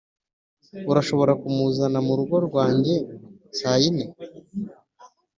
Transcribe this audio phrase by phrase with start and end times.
[0.91, 2.95] urashobora kumuzana mu rugo rwanjye
[3.57, 4.05] saa yine